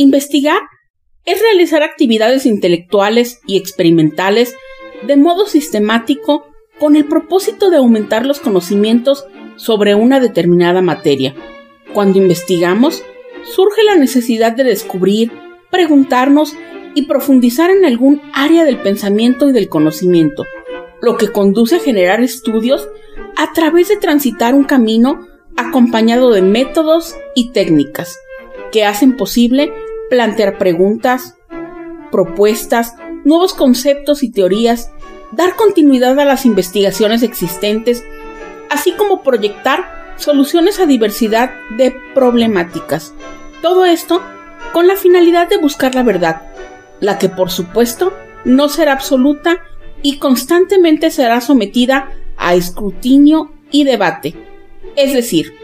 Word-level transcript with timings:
Investigar 0.00 0.60
es 1.24 1.42
realizar 1.42 1.82
actividades 1.82 2.46
intelectuales 2.46 3.40
y 3.48 3.56
experimentales 3.56 4.54
de 5.04 5.16
modo 5.16 5.46
sistemático 5.46 6.46
con 6.78 6.94
el 6.94 7.06
propósito 7.06 7.68
de 7.68 7.78
aumentar 7.78 8.24
los 8.24 8.38
conocimientos 8.38 9.26
sobre 9.56 9.96
una 9.96 10.20
determinada 10.20 10.82
materia. 10.82 11.34
Cuando 11.94 12.18
investigamos, 12.18 13.02
surge 13.42 13.82
la 13.82 13.96
necesidad 13.96 14.52
de 14.52 14.62
descubrir, 14.62 15.32
preguntarnos 15.68 16.54
y 16.94 17.06
profundizar 17.06 17.68
en 17.70 17.84
algún 17.84 18.22
área 18.32 18.64
del 18.64 18.80
pensamiento 18.80 19.48
y 19.48 19.52
del 19.52 19.68
conocimiento, 19.68 20.44
lo 21.02 21.16
que 21.16 21.32
conduce 21.32 21.74
a 21.74 21.80
generar 21.80 22.20
estudios 22.20 22.88
a 23.36 23.52
través 23.52 23.88
de 23.88 23.96
transitar 23.96 24.54
un 24.54 24.62
camino 24.62 25.26
acompañado 25.56 26.30
de 26.30 26.42
métodos 26.42 27.16
y 27.34 27.50
técnicas 27.50 28.16
que 28.70 28.84
hacen 28.84 29.16
posible 29.16 29.72
plantear 30.10 30.58
preguntas, 30.58 31.36
propuestas, 32.10 32.94
nuevos 33.24 33.54
conceptos 33.54 34.22
y 34.22 34.30
teorías, 34.30 34.90
dar 35.32 35.56
continuidad 35.56 36.18
a 36.18 36.24
las 36.24 36.46
investigaciones 36.46 37.22
existentes, 37.22 38.04
así 38.70 38.92
como 38.92 39.22
proyectar 39.22 40.14
soluciones 40.16 40.80
a 40.80 40.86
diversidad 40.86 41.50
de 41.76 41.94
problemáticas. 42.14 43.14
Todo 43.62 43.84
esto 43.84 44.22
con 44.72 44.86
la 44.86 44.96
finalidad 44.96 45.48
de 45.48 45.58
buscar 45.58 45.94
la 45.94 46.02
verdad, 46.02 46.42
la 47.00 47.18
que 47.18 47.28
por 47.28 47.50
supuesto 47.50 48.12
no 48.44 48.68
será 48.68 48.92
absoluta 48.92 49.62
y 50.02 50.18
constantemente 50.18 51.10
será 51.10 51.40
sometida 51.40 52.10
a 52.36 52.54
escrutinio 52.54 53.52
y 53.70 53.84
debate. 53.84 54.34
Es 54.96 55.12
decir, 55.12 55.54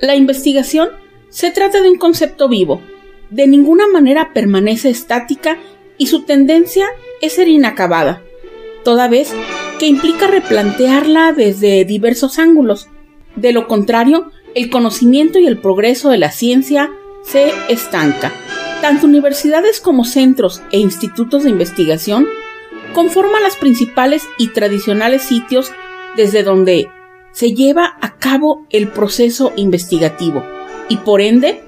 la 0.00 0.14
investigación 0.14 0.90
se 1.28 1.50
trata 1.50 1.80
de 1.80 1.90
un 1.90 1.98
concepto 1.98 2.48
vivo, 2.48 2.82
de 3.32 3.46
ninguna 3.46 3.88
manera 3.88 4.32
permanece 4.34 4.90
estática 4.90 5.58
y 5.96 6.06
su 6.06 6.22
tendencia 6.22 6.86
es 7.20 7.34
ser 7.34 7.48
inacabada, 7.48 8.22
toda 8.84 9.08
vez 9.08 9.32
que 9.78 9.86
implica 9.86 10.26
replantearla 10.26 11.32
desde 11.32 11.84
diversos 11.84 12.38
ángulos. 12.38 12.88
De 13.34 13.52
lo 13.52 13.66
contrario, 13.66 14.30
el 14.54 14.68
conocimiento 14.68 15.38
y 15.38 15.46
el 15.46 15.58
progreso 15.58 16.10
de 16.10 16.18
la 16.18 16.30
ciencia 16.30 16.90
se 17.24 17.52
estanca. 17.68 18.32
Tanto 18.82 19.06
universidades 19.06 19.80
como 19.80 20.04
centros 20.04 20.62
e 20.70 20.78
institutos 20.78 21.44
de 21.44 21.50
investigación 21.50 22.26
conforman 22.94 23.42
las 23.42 23.56
principales 23.56 24.24
y 24.38 24.48
tradicionales 24.48 25.22
sitios 25.22 25.72
desde 26.16 26.42
donde 26.42 26.88
se 27.32 27.54
lleva 27.54 27.96
a 28.02 28.18
cabo 28.18 28.66
el 28.68 28.88
proceso 28.88 29.52
investigativo 29.56 30.44
y 30.90 30.98
por 30.98 31.22
ende 31.22 31.62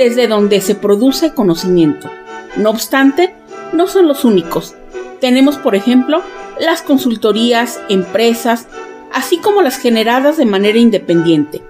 desde 0.00 0.28
donde 0.28 0.62
se 0.62 0.74
produce 0.74 1.34
conocimiento. 1.34 2.10
No 2.56 2.70
obstante, 2.70 3.34
no 3.74 3.86
son 3.86 4.08
los 4.08 4.24
únicos. 4.24 4.74
Tenemos, 5.20 5.58
por 5.58 5.74
ejemplo, 5.74 6.22
las 6.58 6.80
consultorías, 6.80 7.78
empresas, 7.90 8.66
así 9.12 9.36
como 9.36 9.60
las 9.60 9.76
generadas 9.76 10.38
de 10.38 10.46
manera 10.46 10.78
independiente, 10.78 11.60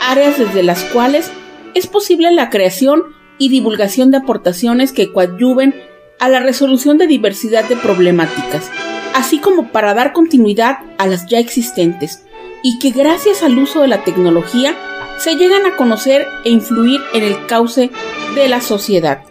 áreas 0.00 0.38
desde 0.38 0.62
las 0.62 0.82
cuales 0.84 1.30
es 1.74 1.86
posible 1.86 2.30
la 2.30 2.48
creación 2.48 3.02
y 3.36 3.50
divulgación 3.50 4.10
de 4.10 4.16
aportaciones 4.16 4.92
que 4.92 5.12
coadyuven 5.12 5.74
a 6.18 6.30
la 6.30 6.40
resolución 6.40 6.96
de 6.96 7.06
diversidad 7.06 7.68
de 7.68 7.76
problemáticas, 7.76 8.70
así 9.14 9.40
como 9.40 9.68
para 9.72 9.92
dar 9.92 10.14
continuidad 10.14 10.78
a 10.96 11.06
las 11.06 11.26
ya 11.26 11.38
existentes, 11.38 12.24
y 12.62 12.78
que 12.78 12.92
gracias 12.92 13.42
al 13.42 13.58
uso 13.58 13.82
de 13.82 13.88
la 13.88 14.04
tecnología 14.04 14.74
se 15.18 15.36
llegan 15.36 15.66
a 15.66 15.76
conocer 15.76 16.26
e 16.44 16.50
influir 16.50 17.00
en 17.12 17.22
el 17.22 17.46
cauce 17.46 17.90
de 18.34 18.48
la 18.48 18.60
sociedad. 18.60 19.22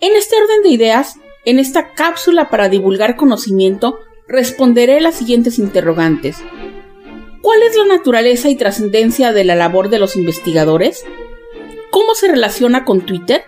En 0.00 0.14
este 0.16 0.36
orden 0.36 0.62
de 0.62 0.70
ideas, 0.70 1.14
en 1.44 1.58
esta 1.58 1.94
cápsula 1.94 2.50
para 2.50 2.68
divulgar 2.68 3.16
conocimiento, 3.16 3.98
responderé 4.26 5.00
las 5.00 5.16
siguientes 5.16 5.58
interrogantes. 5.58 6.38
¿Cuál 7.40 7.62
es 7.62 7.76
la 7.76 7.86
naturaleza 7.86 8.50
y 8.50 8.56
trascendencia 8.56 9.32
de 9.32 9.44
la 9.44 9.54
labor 9.54 9.88
de 9.88 9.98
los 9.98 10.16
investigadores? 10.16 11.04
¿Cómo 11.90 12.14
se 12.14 12.28
relaciona 12.28 12.84
con 12.84 13.00
Twitter? 13.02 13.44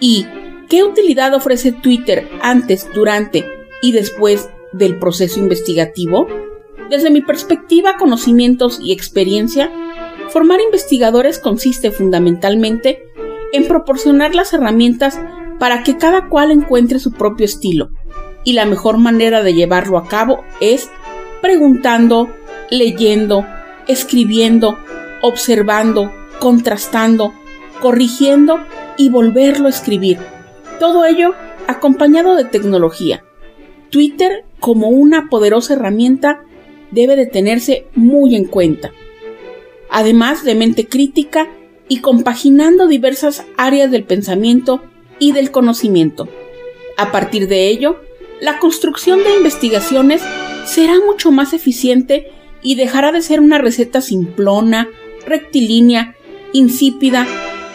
¿Y 0.00 0.26
qué 0.68 0.82
utilidad 0.82 1.34
ofrece 1.34 1.72
Twitter 1.72 2.28
antes, 2.40 2.88
durante 2.94 3.46
y 3.82 3.92
después 3.92 4.48
del 4.72 4.98
proceso 4.98 5.38
investigativo? 5.38 6.26
Desde 6.90 7.10
mi 7.10 7.20
perspectiva, 7.20 7.96
conocimientos 7.98 8.80
y 8.82 8.92
experiencia, 8.92 9.70
Formar 10.30 10.60
investigadores 10.60 11.38
consiste 11.38 11.90
fundamentalmente 11.90 13.02
en 13.52 13.66
proporcionar 13.66 14.34
las 14.34 14.52
herramientas 14.52 15.18
para 15.58 15.82
que 15.82 15.96
cada 15.96 16.28
cual 16.28 16.50
encuentre 16.50 16.98
su 16.98 17.12
propio 17.12 17.46
estilo, 17.46 17.88
y 18.44 18.52
la 18.52 18.66
mejor 18.66 18.98
manera 18.98 19.42
de 19.42 19.54
llevarlo 19.54 19.96
a 19.96 20.06
cabo 20.06 20.44
es 20.60 20.90
preguntando, 21.40 22.28
leyendo, 22.70 23.46
escribiendo, 23.86 24.78
observando, 25.22 26.12
contrastando, 26.38 27.32
corrigiendo 27.80 28.58
y 28.98 29.08
volverlo 29.08 29.66
a 29.66 29.70
escribir. 29.70 30.18
Todo 30.78 31.06
ello 31.06 31.34
acompañado 31.66 32.36
de 32.36 32.44
tecnología. 32.44 33.24
Twitter 33.90 34.44
como 34.60 34.88
una 34.88 35.28
poderosa 35.30 35.72
herramienta 35.72 36.42
debe 36.90 37.16
de 37.16 37.26
tenerse 37.26 37.86
muy 37.94 38.36
en 38.36 38.44
cuenta 38.44 38.92
además 39.90 40.44
de 40.44 40.54
mente 40.54 40.86
crítica 40.86 41.48
y 41.88 42.00
compaginando 42.00 42.86
diversas 42.86 43.44
áreas 43.56 43.90
del 43.90 44.04
pensamiento 44.04 44.82
y 45.18 45.32
del 45.32 45.50
conocimiento. 45.50 46.28
A 46.96 47.10
partir 47.10 47.48
de 47.48 47.68
ello, 47.68 48.00
la 48.40 48.58
construcción 48.58 49.22
de 49.24 49.36
investigaciones 49.36 50.22
será 50.64 50.94
mucho 51.00 51.30
más 51.30 51.52
eficiente 51.52 52.30
y 52.62 52.74
dejará 52.74 53.12
de 53.12 53.22
ser 53.22 53.40
una 53.40 53.58
receta 53.58 54.00
simplona, 54.00 54.88
rectilínea, 55.26 56.14
insípida, 56.52 57.26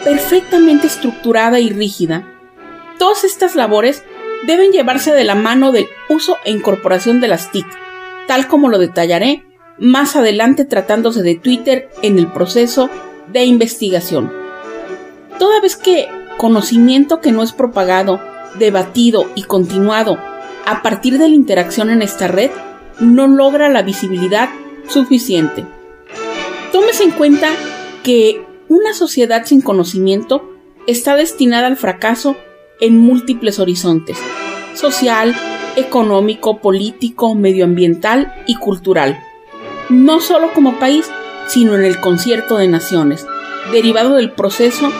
perfectamente 0.04 0.86
estructurada 0.86 1.60
y 1.60 1.70
rígida. 1.70 2.30
Todas 2.98 3.24
estas 3.24 3.56
labores 3.56 4.04
deben 4.46 4.72
llevarse 4.72 5.12
de 5.12 5.24
la 5.24 5.34
mano 5.34 5.72
del 5.72 5.86
uso 6.08 6.36
e 6.44 6.50
incorporación 6.50 7.20
de 7.20 7.28
las 7.28 7.50
TIC, 7.50 7.66
tal 8.26 8.46
como 8.46 8.68
lo 8.68 8.78
detallaré 8.78 9.44
más 9.78 10.16
adelante 10.16 10.64
tratándose 10.64 11.22
de 11.22 11.34
Twitter 11.34 11.90
en 12.02 12.18
el 12.18 12.30
proceso 12.30 12.90
de 13.32 13.44
investigación. 13.44 14.32
Toda 15.38 15.60
vez 15.60 15.76
que 15.76 16.08
conocimiento 16.36 17.20
que 17.20 17.32
no 17.32 17.42
es 17.42 17.52
propagado, 17.52 18.20
debatido 18.58 19.26
y 19.34 19.42
continuado 19.42 20.18
a 20.66 20.82
partir 20.82 21.18
de 21.18 21.28
la 21.28 21.34
interacción 21.34 21.90
en 21.90 22.02
esta 22.02 22.28
red 22.28 22.50
no 23.00 23.26
logra 23.26 23.68
la 23.68 23.82
visibilidad 23.82 24.48
suficiente. 24.88 25.66
Tómese 26.72 27.04
en 27.04 27.10
cuenta 27.10 27.48
que 28.02 28.42
una 28.68 28.94
sociedad 28.94 29.44
sin 29.44 29.60
conocimiento 29.60 30.50
está 30.86 31.16
destinada 31.16 31.66
al 31.66 31.76
fracaso 31.76 32.36
en 32.80 32.98
múltiples 32.98 33.58
horizontes, 33.58 34.18
social, 34.74 35.34
económico, 35.76 36.60
político, 36.60 37.34
medioambiental 37.34 38.32
y 38.46 38.56
cultural 38.56 39.18
no 39.94 40.20
solo 40.20 40.52
como 40.52 40.78
país, 40.78 41.10
sino 41.48 41.74
en 41.74 41.84
el 41.84 42.00
concierto 42.00 42.58
de 42.58 42.68
naciones, 42.68 43.26
derivado 43.72 44.14
del 44.14 44.32
proceso 44.32 44.90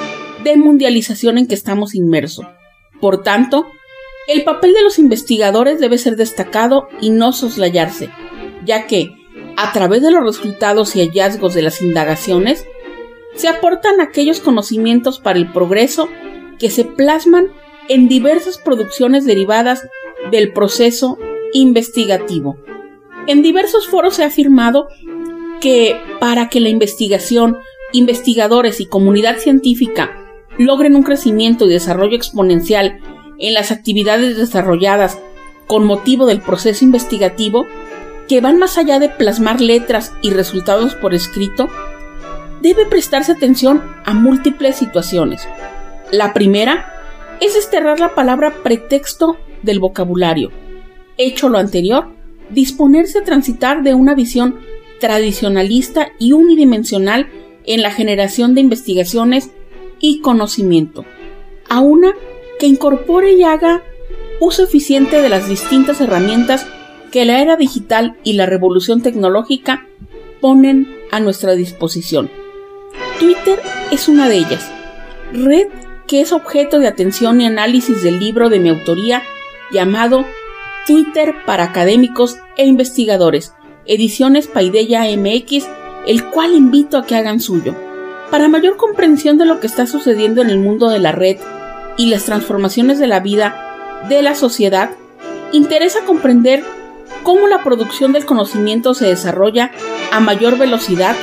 de 0.43 0.57
mundialización 0.57 1.39
en 1.39 1.47
que 1.47 1.55
estamos 1.55 1.95
inmersos. 1.95 2.47
Por 3.01 3.23
tanto, 3.23 3.67
el 4.29 4.45
papel 4.45 4.73
de 4.73 4.83
los 4.83 4.99
investigadores 4.99 5.81
debe 5.81 5.99
ser 5.99 6.17
destacado 6.17 6.89
y 7.01 7.11
no 7.11 7.33
soslayarse, 7.33 8.11
ya 8.65 8.87
que, 8.87 9.15
a 9.57 9.73
través 9.73 10.03
de 10.03 10.11
los 10.11 10.23
resultados 10.23 10.97
y 10.97 11.01
hallazgos 11.01 11.55
de 11.55 11.63
las 11.63 11.83
indagaciones, 11.83 12.67
se 13.35 13.49
aportan 13.49 14.01
aquellos 14.01 14.41
conocimientos 14.41 15.19
para 15.19 15.39
el 15.39 15.53
progreso 15.53 16.09
que 16.59 16.71
se 16.71 16.85
plasman 16.85 17.49
en 17.89 18.09
diversas 18.09 18.59
producciones 18.59 19.27
derivadas 19.27 19.83
del 20.31 20.53
proceso 20.53 21.19
investigativo. 21.53 22.57
En 23.27 23.43
diversos 23.43 23.89
foros 23.89 24.17
se 24.17 24.25
ha 24.25 24.27
afirmado 24.27 24.89
que 25.61 25.99
para 26.21 26.49
que 26.49 26.61
la 26.61 26.69
investigación, 26.69 27.57
investigadores 27.93 28.81
y 28.81 28.87
comunidad 28.87 29.39
científica 29.39 30.21
logren 30.59 30.95
un 30.95 31.03
crecimiento 31.03 31.65
y 31.65 31.71
desarrollo 31.71 32.17
exponencial 32.17 32.99
en 33.39 33.55
las 33.55 33.73
actividades 33.73 34.37
desarrolladas 34.37 35.19
con 35.67 35.87
motivo 35.87 36.27
del 36.27 36.41
proceso 36.41 36.85
investigativo, 36.85 37.67
que 38.29 38.41
van 38.41 38.59
más 38.59 38.77
allá 38.77 38.99
de 38.99 39.09
plasmar 39.09 39.61
letras 39.61 40.13
y 40.23 40.31
resultados 40.31 40.95
por 40.95 41.15
escrito, 41.15 41.69
debe 42.61 42.87
prestarse 42.87 43.33
atención 43.33 43.83
a 44.05 44.13
múltiples 44.13 44.77
situaciones. 44.77 45.49
La 46.13 46.35
primera 46.35 46.93
es 47.41 47.55
desterrar 47.55 48.01
la 48.01 48.15
palabra 48.15 48.53
pretexto 48.63 49.37
del 49.63 49.81
vocabulario. 49.81 50.53
Hecho 51.17 51.49
lo 51.49 51.59
anterior, 51.59 52.09
disponerse 52.51 53.19
a 53.19 53.25
transitar 53.25 53.83
de 53.83 53.95
una 53.95 54.15
visión 54.15 54.61
tradicionalista 55.01 56.13
y 56.19 56.33
unidimensional 56.33 57.29
en 57.67 57.83
la 57.83 57.91
generación 57.91 58.55
de 58.55 58.61
investigaciones 58.61 59.51
y 60.01 60.21
conocimiento, 60.21 61.05
a 61.69 61.81
una 61.81 62.15
que 62.59 62.67
incorpore 62.67 63.33
y 63.33 63.43
haga 63.43 63.83
uso 64.41 64.65
eficiente 64.65 65.21
de 65.21 65.29
las 65.29 65.49
distintas 65.49 66.01
herramientas 66.01 66.67
que 67.11 67.25
la 67.25 67.41
era 67.41 67.57
digital 67.57 68.17
y 68.25 68.35
la 68.35 68.47
revolución 68.47 69.03
tecnológica 69.03 69.87
ponen 70.41 70.95
a 71.11 71.21
nuestra 71.21 71.55
disposición. 71.55 72.31
Twitter 73.19 73.61
es 73.91 74.09
una 74.09 74.29
de 74.29 74.39
ellas, 74.39 74.71
red 75.33 75.69
que 76.07 76.21
es 76.21 76.33
objeto 76.33 76.79
de 76.79 76.89
atención 76.89 77.41
y 77.41 77.47
análisis 77.47 78.03
del 78.03 78.19
libro 78.21 78.51
de 78.51 78.59
mi 78.59 78.69
autoría 78.69 79.23
llamado 79.73 80.27
Twitter 80.87 81.35
para 81.47 81.65
académicos 81.65 82.37
e 82.57 82.67
investigadores, 82.67 83.55
ediciones 83.87 84.47
Paideya 84.47 85.05
MX, 85.17 85.67
el 86.07 86.25
cual 86.31 86.55
invito 86.55 86.99
a 86.99 87.05
que 87.05 87.17
hagan 87.17 87.41
suyo. 87.41 87.75
Para 88.31 88.49
mayor 88.49 88.77
comprensión 88.77 89.39
de 89.39 89.47
lo 89.47 89.61
que 89.61 89.67
está 89.67 89.87
sucediendo 89.87 90.43
en 90.43 90.51
el 90.51 90.59
mundo 90.59 90.89
de 90.91 90.99
la 90.99 91.13
red 91.13 91.39
y 91.97 92.07
las 92.07 92.25
transformaciones 92.25 92.99
de 92.99 93.07
la 93.07 93.21
vida 93.21 94.03
de 94.09 94.23
la 94.23 94.35
sociedad, 94.35 94.91
interesa 95.53 96.01
comprender 96.05 96.65
cómo 97.23 97.47
la 97.47 97.63
producción 97.63 98.13
del 98.13 98.27
conocimiento 98.27 98.95
se 98.95 99.07
desarrolla 99.07 99.71
a 100.13 100.21
mayor 100.21 100.59
velocidad 100.59 101.17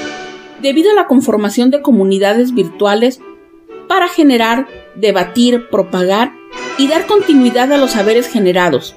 debido 0.62 0.92
a 0.92 0.96
la 0.96 1.08
conformación 1.08 1.70
de 1.70 1.82
comunidades 1.82 2.54
virtuales 2.54 3.20
para 3.88 4.08
generar, 4.08 4.68
debatir, 4.96 5.70
propagar 5.70 6.32
y 6.78 6.88
dar 6.88 7.08
continuidad 7.08 7.72
a 7.72 7.78
los 7.78 7.92
saberes 7.92 8.28
generados. 8.28 8.96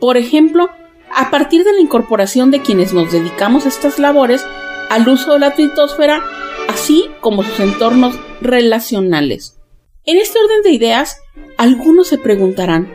Por 0.00 0.16
ejemplo, 0.16 0.70
a 1.14 1.30
partir 1.30 1.64
de 1.64 1.72
la 1.72 1.80
incorporación 1.80 2.50
de 2.50 2.60
quienes 2.62 2.92
nos 2.92 3.12
dedicamos 3.12 3.66
a 3.66 3.68
estas 3.68 3.98
labores 3.98 4.44
al 4.88 5.08
uso 5.08 5.34
de 5.34 5.40
la 5.40 5.54
twittosfera, 5.54 6.22
así 6.68 7.10
como 7.20 7.42
sus 7.42 7.60
entornos 7.60 8.18
relacionales. 8.40 9.58
En 10.04 10.16
este 10.16 10.38
orden 10.38 10.62
de 10.62 10.70
ideas, 10.70 11.18
algunos 11.58 12.08
se 12.08 12.18
preguntarán, 12.18 12.92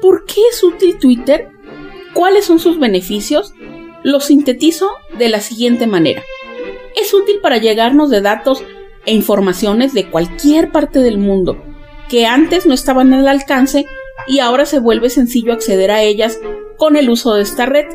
¿por 0.00 0.24
qué 0.24 0.40
es 0.50 0.62
útil 0.62 0.98
Twitter? 0.98 1.48
¿Cuáles 2.14 2.46
son 2.46 2.58
sus 2.58 2.78
beneficios? 2.78 3.52
Lo 4.04 4.20
sintetizo 4.20 4.90
de 5.18 5.28
la 5.28 5.40
siguiente 5.40 5.86
manera 5.86 6.22
es 7.00 7.14
útil 7.14 7.40
para 7.40 7.58
llegarnos 7.58 8.10
de 8.10 8.20
datos 8.20 8.62
e 9.06 9.14
informaciones 9.14 9.94
de 9.94 10.10
cualquier 10.10 10.70
parte 10.70 11.00
del 11.00 11.18
mundo, 11.18 11.62
que 12.08 12.26
antes 12.26 12.66
no 12.66 12.74
estaban 12.74 13.12
al 13.12 13.28
alcance 13.28 13.86
y 14.28 14.40
ahora 14.40 14.66
se 14.66 14.78
vuelve 14.78 15.10
sencillo 15.10 15.52
acceder 15.52 15.90
a 15.90 16.02
ellas 16.02 16.38
con 16.76 16.96
el 16.96 17.10
uso 17.10 17.34
de 17.34 17.42
esta 17.42 17.66
red, 17.66 17.86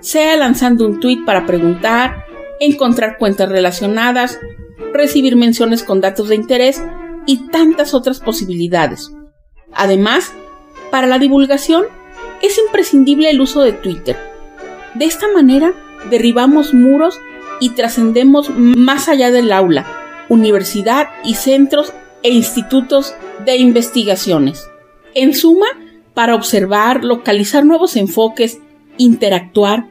sea 0.00 0.36
lanzando 0.36 0.86
un 0.86 1.00
tweet 1.00 1.24
para 1.24 1.46
preguntar, 1.46 2.24
encontrar 2.60 3.18
cuentas 3.18 3.48
relacionadas, 3.48 4.40
recibir 4.92 5.36
menciones 5.36 5.82
con 5.82 6.00
datos 6.00 6.28
de 6.28 6.34
interés 6.34 6.82
y 7.26 7.48
tantas 7.48 7.92
otras 7.94 8.20
posibilidades. 8.20 9.12
Además, 9.72 10.32
para 10.90 11.06
la 11.06 11.18
divulgación 11.18 11.84
es 12.42 12.58
imprescindible 12.58 13.30
el 13.30 13.40
uso 13.40 13.60
de 13.62 13.72
Twitter. 13.72 14.16
De 14.94 15.04
esta 15.04 15.26
manera 15.32 15.74
derribamos 16.10 16.72
muros 16.72 17.20
y 17.60 17.70
trascendemos 17.70 18.50
más 18.50 19.08
allá 19.08 19.30
del 19.30 19.52
aula, 19.52 19.86
universidad 20.28 21.08
y 21.24 21.34
centros 21.34 21.92
e 22.22 22.30
institutos 22.30 23.14
de 23.44 23.56
investigaciones. 23.56 24.68
En 25.16 25.34
suma, 25.34 25.66
para 26.12 26.34
observar, 26.34 27.02
localizar 27.02 27.64
nuevos 27.64 27.96
enfoques, 27.96 28.60
interactuar, 28.98 29.88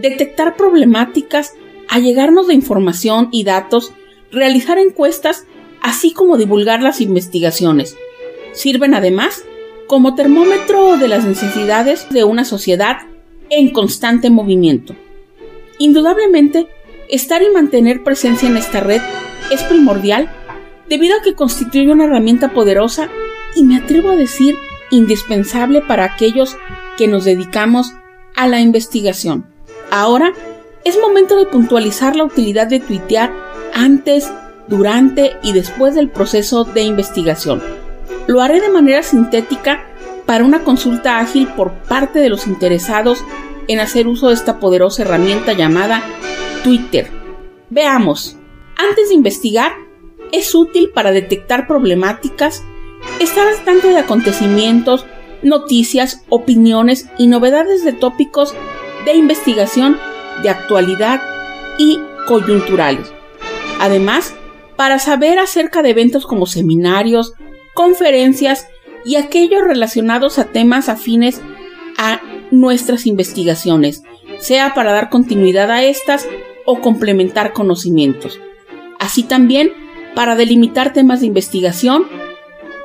detectar 0.00 0.56
problemáticas, 0.56 1.54
allegarnos 1.88 2.46
de 2.46 2.54
información 2.54 3.28
y 3.32 3.44
datos, 3.44 3.92
realizar 4.30 4.78
encuestas, 4.78 5.44
así 5.82 6.12
como 6.12 6.38
divulgar 6.38 6.82
las 6.82 7.00
investigaciones. 7.00 7.96
Sirven 8.52 8.94
además 8.94 9.44
como 9.88 10.14
termómetro 10.14 10.96
de 10.96 11.08
las 11.08 11.24
necesidades 11.24 12.08
de 12.10 12.22
una 12.22 12.44
sociedad 12.44 12.98
en 13.50 13.70
constante 13.70 14.30
movimiento. 14.30 14.94
Indudablemente, 15.78 16.68
Estar 17.10 17.42
y 17.42 17.50
mantener 17.50 18.04
presencia 18.04 18.48
en 18.48 18.56
esta 18.56 18.78
red 18.78 19.02
es 19.50 19.64
primordial 19.64 20.30
debido 20.88 21.18
a 21.18 21.22
que 21.22 21.34
constituye 21.34 21.90
una 21.90 22.04
herramienta 22.04 22.52
poderosa 22.52 23.10
y 23.54 23.64
me 23.64 23.76
atrevo 23.76 24.10
a 24.10 24.16
decir 24.16 24.56
indispensable 24.90 25.82
para 25.82 26.04
aquellos 26.04 26.56
que 26.96 27.08
nos 27.08 27.24
dedicamos 27.24 27.92
a 28.36 28.46
la 28.46 28.60
investigación. 28.60 29.46
Ahora 29.90 30.32
es 30.84 30.98
momento 30.98 31.36
de 31.36 31.46
puntualizar 31.46 32.16
la 32.16 32.24
utilidad 32.24 32.66
de 32.66 32.80
tuitear 32.80 33.32
antes, 33.74 34.30
durante 34.66 35.36
y 35.42 35.52
después 35.52 35.94
del 35.94 36.08
proceso 36.08 36.64
de 36.64 36.82
investigación. 36.82 37.62
Lo 38.26 38.40
haré 38.40 38.60
de 38.60 38.70
manera 38.70 39.02
sintética 39.02 39.84
para 40.26 40.44
una 40.44 40.62
consulta 40.62 41.18
ágil 41.18 41.48
por 41.48 41.72
parte 41.72 42.20
de 42.20 42.28
los 42.28 42.46
interesados 42.46 43.24
en 43.66 43.80
hacer 43.80 44.06
uso 44.06 44.28
de 44.28 44.34
esta 44.34 44.58
poderosa 44.60 45.02
herramienta 45.02 45.52
llamada 45.52 46.02
Twitter. 46.62 47.10
Veamos, 47.68 48.36
antes 48.76 49.08
de 49.08 49.14
investigar, 49.14 49.72
es 50.32 50.54
útil 50.54 50.90
para 50.94 51.10
detectar 51.10 51.66
problemáticas, 51.66 52.62
estar 53.20 53.46
al 53.46 53.64
tanto 53.64 53.88
de 53.88 53.98
acontecimientos, 53.98 55.06
noticias, 55.42 56.24
opiniones 56.28 57.08
y 57.18 57.26
novedades 57.26 57.84
de 57.84 57.92
tópicos 57.92 58.54
de 59.04 59.14
investigación 59.14 59.98
de 60.42 60.50
actualidad 60.50 61.22
y 61.78 61.98
coyunturales. 62.26 63.12
Además, 63.80 64.34
para 64.76 64.98
saber 64.98 65.38
acerca 65.38 65.82
de 65.82 65.90
eventos 65.90 66.26
como 66.26 66.46
seminarios, 66.46 67.34
conferencias 67.74 68.66
y 69.04 69.16
aquellos 69.16 69.62
relacionados 69.62 70.38
a 70.38 70.44
temas 70.44 70.88
afines 70.88 71.40
a 71.96 72.20
nuestras 72.50 73.06
investigaciones, 73.06 74.02
sea 74.38 74.74
para 74.74 74.92
dar 74.92 75.10
continuidad 75.10 75.70
a 75.70 75.82
estas 75.82 76.26
o 76.66 76.80
complementar 76.80 77.52
conocimientos. 77.52 78.40
Así 78.98 79.22
también 79.22 79.72
para 80.14 80.36
delimitar 80.36 80.92
temas 80.92 81.20
de 81.20 81.26
investigación, 81.26 82.06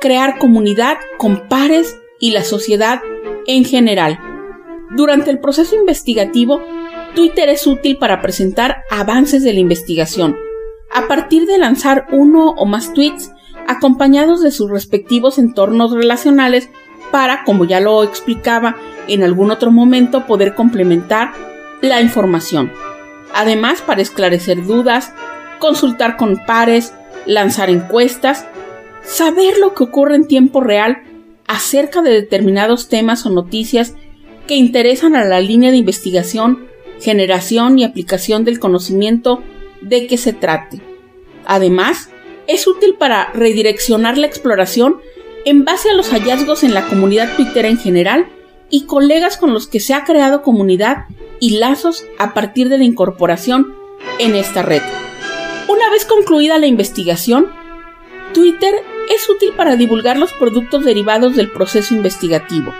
crear 0.00 0.38
comunidad 0.38 0.98
con 1.18 1.48
pares 1.48 1.98
y 2.20 2.30
la 2.30 2.44
sociedad 2.44 3.00
en 3.46 3.64
general. 3.64 4.18
Durante 4.96 5.30
el 5.30 5.40
proceso 5.40 5.76
investigativo, 5.76 6.60
Twitter 7.14 7.48
es 7.48 7.66
útil 7.66 7.98
para 7.98 8.20
presentar 8.22 8.84
avances 8.90 9.42
de 9.42 9.52
la 9.52 9.60
investigación, 9.60 10.36
a 10.90 11.08
partir 11.08 11.46
de 11.46 11.58
lanzar 11.58 12.06
uno 12.12 12.50
o 12.50 12.66
más 12.66 12.92
tweets 12.92 13.30
acompañados 13.68 14.40
de 14.42 14.50
sus 14.50 14.70
respectivos 14.70 15.38
entornos 15.38 15.92
relacionales 15.92 16.70
para, 17.10 17.44
como 17.44 17.64
ya 17.64 17.80
lo 17.80 18.02
explicaba 18.02 18.76
en 19.08 19.22
algún 19.22 19.50
otro 19.50 19.70
momento, 19.70 20.26
poder 20.26 20.54
complementar 20.54 21.32
la 21.80 22.00
información 22.00 22.70
además 23.36 23.82
para 23.82 24.02
esclarecer 24.02 24.64
dudas, 24.64 25.12
consultar 25.58 26.16
con 26.16 26.38
pares, 26.38 26.94
lanzar 27.26 27.70
encuestas, 27.70 28.46
saber 29.06 29.58
lo 29.58 29.74
que 29.74 29.84
ocurre 29.84 30.16
en 30.16 30.26
tiempo 30.26 30.60
real 30.60 31.02
acerca 31.46 32.02
de 32.02 32.10
determinados 32.10 32.88
temas 32.88 33.24
o 33.24 33.30
noticias 33.30 33.94
que 34.46 34.56
interesan 34.56 35.16
a 35.16 35.24
la 35.24 35.40
línea 35.40 35.70
de 35.70 35.76
investigación, 35.78 36.66
generación 37.00 37.78
y 37.78 37.84
aplicación 37.84 38.44
del 38.44 38.58
conocimiento 38.58 39.42
de 39.80 40.06
que 40.06 40.18
se 40.18 40.32
trate. 40.32 40.80
Además, 41.44 42.10
es 42.46 42.66
útil 42.66 42.94
para 42.98 43.32
redireccionar 43.32 44.18
la 44.18 44.26
exploración 44.26 45.00
en 45.44 45.64
base 45.64 45.90
a 45.90 45.94
los 45.94 46.10
hallazgos 46.10 46.64
en 46.64 46.74
la 46.74 46.86
comunidad 46.88 47.34
Twitter 47.36 47.66
en 47.66 47.78
general 47.78 48.26
y 48.68 48.86
colegas 48.86 49.36
con 49.36 49.52
los 49.52 49.68
que 49.68 49.80
se 49.80 49.94
ha 49.94 50.04
creado 50.04 50.42
comunidad 50.42 51.04
y 51.38 51.58
lazos 51.58 52.04
a 52.18 52.34
partir 52.34 52.68
de 52.68 52.78
la 52.78 52.84
incorporación 52.84 53.74
en 54.18 54.34
esta 54.34 54.62
red. 54.62 54.82
Una 55.68 55.90
vez 55.90 56.04
concluida 56.04 56.58
la 56.58 56.66
investigación, 56.66 57.48
Twitter 58.32 58.74
es 59.14 59.28
útil 59.28 59.52
para 59.56 59.76
divulgar 59.76 60.16
los 60.16 60.32
productos 60.32 60.84
derivados 60.84 61.36
del 61.36 61.50
proceso 61.50 61.94
investigativo, 61.94 62.72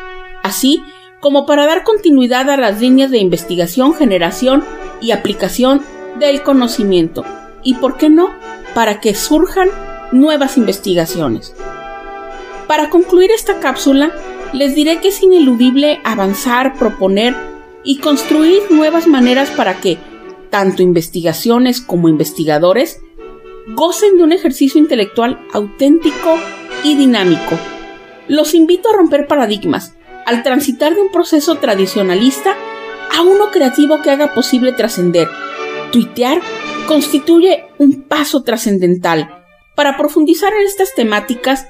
así 0.42 0.83
como 1.21 1.47
para 1.47 1.66
dar 1.66 1.85
continuidad 1.85 2.50
a 2.50 2.56
las 2.56 2.80
líneas 2.80 3.11
de 3.11 3.18
investigación, 3.18 3.95
generación 3.95 4.64
y 5.00 5.11
aplicación 5.11 5.83
del 6.18 6.42
conocimiento, 6.42 7.25
y 7.62 7.75
por 7.75 7.97
qué 7.97 8.09
no, 8.09 8.35
para 8.75 9.00
que 9.00 9.14
surjan 9.14 9.68
nuevas 10.12 10.56
investigaciones. 10.56 11.54
Para 12.66 12.90
concluir 12.90 13.30
esta 13.30 13.61
cápsula, 13.61 14.12
les 14.52 14.75
diré 14.75 15.00
que 15.00 15.09
es 15.09 15.23
ineludible 15.23 16.00
avanzar, 16.04 16.75
proponer 16.75 17.35
y 17.85 17.99
construir 17.99 18.62
nuevas 18.71 19.06
maneras 19.06 19.50
para 19.50 19.80
que 19.80 19.99
tanto 20.50 20.83
investigaciones 20.83 21.80
como 21.80 22.09
investigadores 22.09 23.00
gocen 23.66 24.16
de 24.16 24.25
un 24.25 24.32
ejercicio 24.32 24.80
intelectual 24.80 25.40
auténtico 25.52 26.38
y 26.85 26.94
dinámico. 26.94 27.58
Los 28.28 28.54
invito 28.54 28.88
a 28.88 28.96
romper 28.96 29.26
paradigmas, 29.26 29.96
al 30.25 30.42
transitar 30.42 30.94
de 30.94 31.00
un 31.00 31.11
proceso 31.11 31.56
tradicionalista 31.56 32.56
a 33.16 33.23
uno 33.23 33.50
creativo 33.50 34.02
que 34.02 34.11
haga 34.11 34.35
posible 34.35 34.73
trascender. 34.73 35.28
Tuitear 35.90 36.40
constituye 36.87 37.64
un 37.78 38.02
paso 38.02 38.42
trascendental. 38.42 39.44
Para 39.75 39.96
profundizar 39.96 40.52
en 40.52 40.66
estas 40.66 40.94
temáticas, 40.94 41.66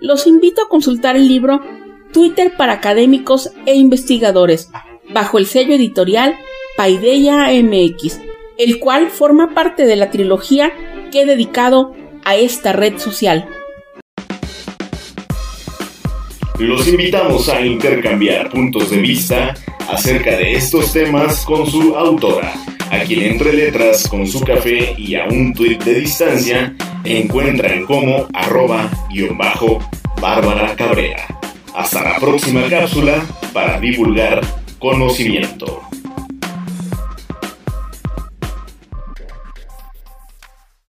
los 0.00 0.26
invito 0.26 0.62
a 0.62 0.68
consultar 0.68 1.16
el 1.16 1.28
libro 1.28 1.60
Twitter 2.12 2.54
para 2.56 2.74
académicos 2.74 3.50
e 3.66 3.74
investigadores, 3.74 4.70
bajo 5.12 5.38
el 5.38 5.46
sello 5.46 5.74
editorial 5.74 6.36
Paideia 6.76 7.48
MX, 7.62 8.20
el 8.56 8.78
cual 8.78 9.10
forma 9.10 9.54
parte 9.54 9.84
de 9.86 9.96
la 9.96 10.10
trilogía 10.10 10.72
que 11.10 11.26
dedicado 11.26 11.94
a 12.24 12.36
esta 12.36 12.72
red 12.72 12.98
social. 12.98 13.48
Los 16.58 16.86
invitamos 16.88 17.48
a 17.48 17.64
intercambiar 17.64 18.50
puntos 18.50 18.90
de 18.90 18.98
vista 18.98 19.54
acerca 19.88 20.36
de 20.36 20.54
estos 20.54 20.92
temas 20.92 21.44
con 21.44 21.66
su 21.66 21.96
autora, 21.96 22.52
a 22.90 23.00
quien 23.00 23.22
entre 23.22 23.52
letras 23.52 24.06
con 24.08 24.26
su 24.26 24.40
café 24.40 24.94
y 24.98 25.14
a 25.14 25.24
un 25.24 25.54
tuit 25.54 25.82
de 25.82 25.94
distancia 25.94 26.74
encuentran 27.04 27.86
como 27.86 28.26
arroba 28.34 28.90
guion 29.10 29.38
bajo 29.38 29.78
Bárbara 30.20 30.76
Cabrera. 30.76 31.26
Hasta 31.74 32.02
la 32.02 32.18
próxima 32.18 32.68
cápsula 32.68 33.24
para 33.52 33.80
divulgar 33.80 34.40
conocimiento. 34.78 35.89